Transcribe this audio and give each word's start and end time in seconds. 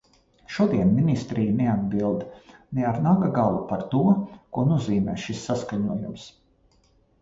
Šodien 0.53 0.93
ministrija 0.99 1.53
neatbild 1.59 2.25
ne 2.79 2.89
ar 2.93 2.99
naga 3.11 3.31
galu 3.39 3.63
par 3.71 3.87
to, 3.95 4.05
ko 4.55 4.69
nozīmē 4.75 5.21
šis 5.29 5.49
saskaņojums. 5.49 6.31